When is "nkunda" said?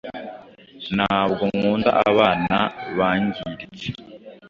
1.51-1.89